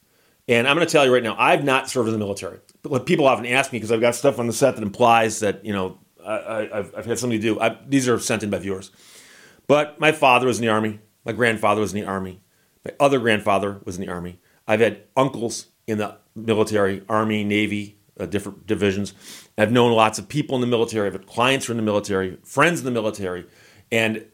And 0.48 0.68
I'm 0.68 0.76
going 0.76 0.86
to 0.88 0.92
tell 0.92 1.06
you 1.06 1.14
right 1.14 1.24
now, 1.24 1.36
I've 1.38 1.64
not 1.64 1.90
served 1.90 2.08
in 2.08 2.14
the 2.14 2.20
military. 2.20 2.60
People 3.06 3.28
often 3.28 3.46
ask 3.46 3.72
me 3.72 3.78
because 3.78 3.92
I've 3.92 4.02
got 4.02 4.16
stuff 4.16 4.40
on 4.40 4.48
the 4.48 4.54
set 4.54 4.76
that 4.76 4.82
implies 4.82 5.40
that 5.40 5.64
you 5.64 5.72
know 5.72 6.00
I, 6.26 6.70
have 6.74 6.94
I've 6.98 7.06
had 7.06 7.18
something 7.20 7.40
to 7.40 7.42
do. 7.42 7.60
I, 7.60 7.78
these 7.88 8.10
are 8.10 8.20
sent 8.20 8.44
in 8.44 8.50
by 8.50 8.60
viewers. 8.60 8.92
But 9.68 10.00
my 10.00 10.12
father 10.12 10.48
was 10.48 10.60
in 10.60 10.66
the 10.66 10.72
army. 10.72 11.00
My 11.26 11.32
grandfather 11.32 11.80
was 11.80 11.94
in 11.94 12.02
the 12.02 12.06
army. 12.06 12.42
My 12.84 12.92
other 13.00 13.20
grandfather 13.20 13.80
was 13.86 13.98
in 13.98 14.06
the 14.06 14.12
army. 14.12 14.40
I've 14.68 14.82
had 14.82 15.04
uncles 15.16 15.68
in 15.88 15.98
the 15.98 16.18
military, 16.36 17.04
army, 17.08 17.44
navy, 17.44 17.98
uh, 18.20 18.26
different 18.26 18.68
divisions. 18.68 19.14
I've 19.58 19.72
known 19.72 19.92
lots 19.92 20.20
of 20.20 20.28
people 20.28 20.56
in 20.56 20.62
the 20.62 20.68
military. 20.68 21.08
I've 21.08 21.14
had 21.14 21.28
clients 21.28 21.66
who 21.66 21.72
are 21.72 21.76
in 21.76 21.78
the 21.78 21.84
military, 21.84 22.38
friends 22.44 22.80
in 22.80 22.86
the 22.86 22.92
military, 22.92 23.46
and 23.92 24.26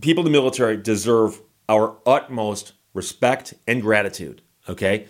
people 0.00 0.26
in 0.26 0.32
the 0.32 0.38
military 0.38 0.76
deserve 0.76 1.40
our 1.68 1.96
utmost 2.06 2.72
respect 2.94 3.54
and 3.66 3.82
gratitude. 3.82 4.42
Okay. 4.68 5.06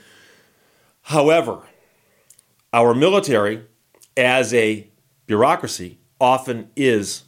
However, 1.02 1.62
our 2.72 2.94
military, 2.94 3.64
as 4.16 4.52
a 4.52 4.90
bureaucracy, 5.26 5.98
often 6.20 6.70
is 6.76 7.24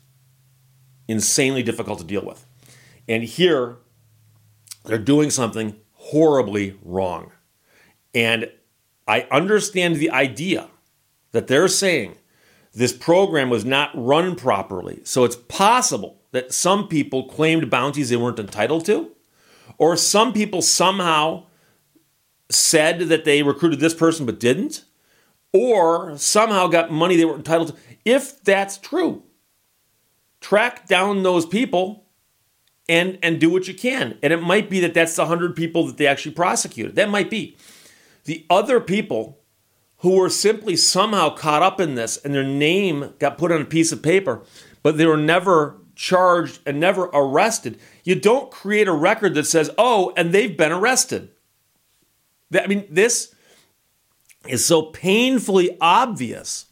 insanely 1.06 1.62
difficult 1.62 1.98
to 2.00 2.04
deal 2.04 2.24
with. 2.24 2.44
And 3.08 3.22
here, 3.22 3.76
they're 4.84 4.98
doing 4.98 5.30
something 5.30 5.76
horribly 5.92 6.78
wrong. 6.82 7.32
And 8.14 8.50
I 9.08 9.26
understand 9.30 9.96
the 9.96 10.10
idea 10.10 10.68
that 11.32 11.46
they're 11.46 11.66
saying 11.68 12.16
this 12.74 12.92
program 12.92 13.50
was 13.50 13.64
not 13.64 13.90
run 13.94 14.36
properly. 14.36 15.00
So 15.04 15.24
it's 15.24 15.36
possible 15.36 16.20
that 16.32 16.52
some 16.52 16.86
people 16.86 17.24
claimed 17.24 17.70
bounties 17.70 18.10
they 18.10 18.16
weren't 18.16 18.38
entitled 18.38 18.84
to, 18.86 19.10
or 19.78 19.96
some 19.96 20.32
people 20.32 20.60
somehow 20.60 21.46
said 22.50 23.00
that 23.00 23.24
they 23.24 23.42
recruited 23.42 23.80
this 23.80 23.94
person 23.94 24.26
but 24.26 24.38
didn't, 24.38 24.84
or 25.52 26.16
somehow 26.18 26.66
got 26.66 26.92
money 26.92 27.16
they 27.16 27.24
were 27.24 27.36
entitled 27.36 27.68
to. 27.68 27.74
If 28.04 28.42
that's 28.44 28.76
true, 28.76 29.22
track 30.40 30.86
down 30.86 31.22
those 31.22 31.46
people 31.46 32.04
and 32.88 33.18
and 33.22 33.40
do 33.40 33.50
what 33.50 33.68
you 33.68 33.74
can. 33.74 34.18
And 34.22 34.32
it 34.32 34.42
might 34.42 34.70
be 34.70 34.80
that 34.80 34.94
that's 34.94 35.16
the 35.16 35.22
100 35.22 35.56
people 35.56 35.86
that 35.86 35.96
they 35.96 36.06
actually 36.06 36.34
prosecuted. 36.34 36.94
That 36.96 37.10
might 37.10 37.30
be. 37.30 37.56
The 38.28 38.44
other 38.50 38.78
people 38.78 39.40
who 40.00 40.18
were 40.18 40.28
simply 40.28 40.76
somehow 40.76 41.30
caught 41.30 41.62
up 41.62 41.80
in 41.80 41.94
this 41.94 42.18
and 42.18 42.34
their 42.34 42.44
name 42.44 43.14
got 43.18 43.38
put 43.38 43.50
on 43.50 43.62
a 43.62 43.64
piece 43.64 43.90
of 43.90 44.02
paper, 44.02 44.42
but 44.82 44.98
they 44.98 45.06
were 45.06 45.16
never 45.16 45.80
charged 45.94 46.60
and 46.66 46.78
never 46.78 47.04
arrested. 47.14 47.78
You 48.04 48.16
don't 48.16 48.50
create 48.50 48.86
a 48.86 48.92
record 48.92 49.32
that 49.32 49.46
says, 49.46 49.70
"Oh, 49.78 50.12
and 50.14 50.30
they've 50.30 50.54
been 50.54 50.72
arrested." 50.72 51.30
I 52.52 52.66
mean, 52.66 52.86
this 52.90 53.34
is 54.46 54.62
so 54.62 54.82
painfully 54.82 55.78
obvious 55.80 56.66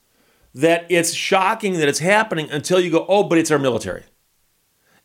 that 0.54 0.84
it's 0.90 1.14
shocking 1.14 1.78
that 1.78 1.88
it's 1.88 2.00
happening 2.00 2.50
until 2.50 2.80
you 2.80 2.90
go, 2.90 3.06
"Oh, 3.08 3.22
but 3.22 3.38
it's 3.38 3.50
our 3.50 3.58
military." 3.58 4.02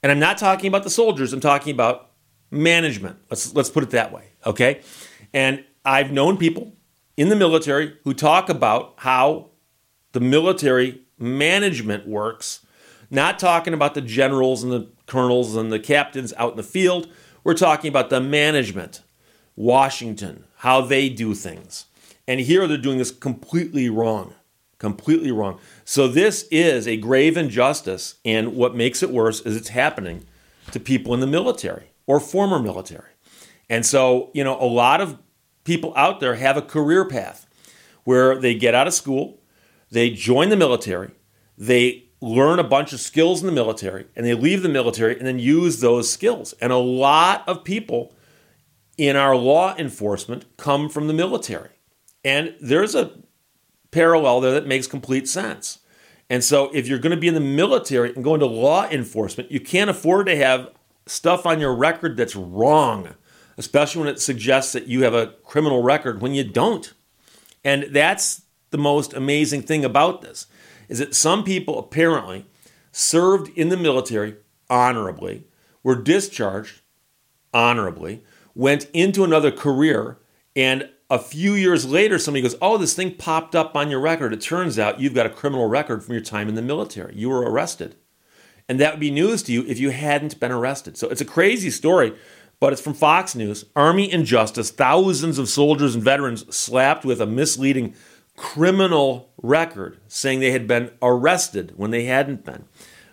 And 0.04 0.12
I'm 0.12 0.20
not 0.20 0.38
talking 0.38 0.68
about 0.68 0.84
the 0.84 0.90
soldiers, 0.90 1.32
I'm 1.32 1.40
talking 1.40 1.74
about 1.74 2.12
management. 2.52 3.20
Let's 3.30 3.56
let's 3.56 3.70
put 3.70 3.84
it 3.84 3.92
that 3.92 4.12
way, 4.12 4.34
okay? 4.46 4.82
And 5.34 5.64
I've 5.84 6.12
known 6.12 6.38
people 6.38 6.74
in 7.18 7.30
the 7.30 7.36
military 7.36 7.98
who 8.04 8.14
talk 8.14 8.50
about 8.50 8.94
how 8.98 9.50
the 10.12 10.20
military 10.20 11.02
management 11.18 12.08
works, 12.08 12.66
not 13.10 13.40
talking 13.40 13.74
about 13.74 13.94
the 13.94 14.02
generals 14.02 14.64
and 14.64 14.72
the 14.72 14.90
colonels 15.08 15.56
and 15.56 15.72
the 15.72 15.80
captains 15.80 16.34
out 16.38 16.52
in 16.52 16.58
the 16.58 16.64
field. 16.64 17.08
We're 17.44 17.54
talking 17.54 17.90
about 17.90 18.10
the 18.10 18.22
management, 18.22 19.02
Washington, 19.56 20.46
how 20.58 20.82
they 20.82 21.10
do 21.10 21.34
things. 21.34 21.86
And 22.28 22.40
here 22.40 22.68
they're 22.68 22.78
doing 22.78 22.98
this 22.98 23.12
completely 23.12 23.90
wrong. 23.90 24.36
Completely 24.78 25.32
wrong. 25.32 25.60
So 25.86 26.08
this 26.08 26.48
is 26.50 26.88
a 26.88 26.98
grave 26.98 27.38
injustice, 27.38 28.16
and 28.26 28.56
what 28.56 28.76
makes 28.76 29.04
it 29.04 29.12
worse 29.12 29.42
is 29.42 29.56
it's 29.56 29.70
happening 29.70 30.26
to 30.72 30.80
people 30.80 31.14
in 31.14 31.20
the 31.20 31.28
military 31.28 31.92
or 32.08 32.20
former 32.20 32.58
military. 32.58 33.12
And 33.70 33.86
so, 33.86 34.32
you 34.34 34.44
know, 34.44 34.60
a 34.60 34.66
lot 34.66 35.00
of 35.02 35.20
people 35.64 35.94
out 35.96 36.20
there 36.20 36.36
have 36.36 36.58
a 36.58 36.62
career 36.62 37.06
path 37.06 37.48
where 38.04 38.38
they 38.38 38.56
get 38.56 38.76
out 38.76 38.88
of 38.88 38.94
school, 38.94 39.40
they 39.90 40.10
join 40.10 40.50
the 40.50 40.58
military, 40.58 41.12
they 41.58 42.06
learn 42.22 42.60
a 42.60 42.64
bunch 42.64 42.94
of 42.94 43.00
skills 43.00 43.42
in 43.42 43.48
the 43.48 43.54
military, 43.54 44.06
and 44.16 44.26
they 44.26 44.34
leave 44.34 44.62
the 44.62 44.70
military 44.70 45.18
and 45.18 45.26
then 45.26 45.40
use 45.40 45.80
those 45.80 46.10
skills. 46.12 46.54
And 46.62 46.72
a 46.72 46.78
lot 46.78 47.48
of 47.48 47.64
people 47.64 48.14
in 48.98 49.16
our 49.16 49.36
law 49.36 49.76
enforcement 49.78 50.46
come 50.58 50.88
from 50.90 51.08
the 51.08 51.14
military. 51.14 51.70
And 52.24 52.56
there's 52.62 52.94
a 52.94 53.12
parallel 53.90 54.42
there 54.42 54.54
that 54.54 54.68
makes 54.68 54.88
complete 54.88 55.28
sense. 55.28 55.80
And 56.30 56.44
so, 56.44 56.70
if 56.74 56.88
you're 56.88 57.00
going 57.00 57.16
to 57.16 57.20
be 57.20 57.28
in 57.28 57.34
the 57.34 57.40
military 57.42 58.14
and 58.14 58.24
go 58.24 58.36
into 58.36 58.46
law 58.46 58.88
enforcement, 58.90 59.52
you 59.52 59.60
can't 59.60 59.90
afford 59.90 60.28
to 60.28 60.36
have 60.36 60.70
stuff 61.06 61.46
on 61.46 61.60
your 61.60 61.76
record 61.76 62.16
that's 62.16 62.36
wrong, 62.36 63.16
especially 63.62 64.00
when 64.00 64.10
it 64.10 64.20
suggests 64.20 64.74
that 64.74 64.88
you 64.88 65.04
have 65.04 65.14
a 65.14 65.36
criminal 65.46 65.84
record 65.84 66.20
when 66.20 66.34
you 66.34 66.44
don't. 66.44 66.94
And 67.64 67.84
that's 67.92 68.42
the 68.72 68.80
most 68.80 69.14
amazing 69.14 69.62
thing 69.62 69.86
about 69.86 70.24
this 70.24 70.48
is 70.90 70.98
that 70.98 71.14
some 71.14 71.44
people 71.44 71.78
apparently 71.78 72.48
served 72.92 73.56
in 73.56 73.70
the 73.70 73.78
military 73.78 74.36
honorably, 74.68 75.46
were 75.84 75.96
discharged 75.96 76.82
honorably, 77.54 78.24
went 78.56 78.88
into 78.94 79.24
another 79.24 79.52
career, 79.52 80.18
and 80.56 80.90
a 81.12 81.20
few 81.20 81.54
years 81.54 81.86
later, 81.86 82.18
somebody 82.18 82.42
goes, 82.42 82.56
Oh, 82.62 82.78
this 82.78 82.96
thing 82.96 83.14
popped 83.14 83.54
up 83.54 83.76
on 83.76 83.92
your 83.92 84.00
record. 84.00 84.34
It 84.34 84.42
turns 84.42 84.80
out 84.80 85.00
you've 85.00 85.14
got 85.14 85.28
a 85.28 85.30
criminal 85.30 85.68
record 85.68 86.04
from 86.04 86.16
your 86.16 86.24
time 86.24 86.50
in 86.50 86.56
the 86.56 86.62
military. 86.64 87.14
You 87.16 87.30
were 87.30 87.42
arrested. 87.42 87.96
And 88.68 88.80
that 88.80 88.94
would 88.94 89.02
be 89.02 89.12
news 89.12 89.44
to 89.44 89.52
you 89.52 89.66
if 89.68 89.78
you 89.78 89.90
hadn't 89.90 90.40
been 90.40 90.52
arrested. 90.52 90.98
So 90.98 91.10
it's 91.10 91.20
a 91.20 91.26
crazy 91.26 91.70
story, 91.70 92.16
but 92.62 92.72
it's 92.72 92.82
from 92.82 92.94
Fox 92.94 93.36
News. 93.36 93.66
Army 93.76 94.10
injustice, 94.10 94.70
thousands 94.70 95.38
of 95.40 95.50
soldiers 95.50 95.96
and 95.96 96.04
veterans 96.04 96.56
slapped 96.56 97.04
with 97.04 97.20
a 97.20 97.26
misleading 97.26 97.96
criminal 98.38 99.34
record 99.42 100.00
saying 100.08 100.40
they 100.40 100.52
had 100.52 100.68
been 100.68 100.92
arrested 101.02 101.74
when 101.76 101.92
they 101.92 102.06
hadn't 102.06 102.46
been. 102.46 102.66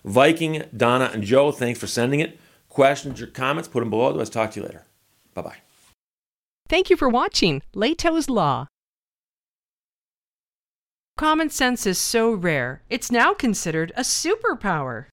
Viking, 0.05 0.63
Donna, 0.77 1.11
and 1.13 1.25
Joe, 1.25 1.51
thanks 1.51 1.81
for 1.81 1.87
sending 1.87 2.21
it. 2.21 2.39
Questions 2.69 3.21
or 3.21 3.27
comments, 3.27 3.69
put 3.69 3.81
them 3.81 3.91
below. 3.91 4.09
Otherwise, 4.09 4.31
talk 4.31 4.53
to 4.53 4.61
you 4.61 4.67
later. 4.67 4.85
Bye 5.35 5.43
bye. 5.43 5.57
Thank 6.69 6.91
you 6.91 6.97
for 6.97 7.09
watching 7.09 7.63
Lehto's 7.75 8.29
Law. 8.29 8.67
Common 11.17 11.49
sense 11.51 11.87
is 11.87 11.99
so 11.99 12.33
rare, 12.33 12.83
it's 12.91 13.11
now 13.11 13.35
considered 13.35 13.93
a 13.97 14.03
superpower. 14.03 15.07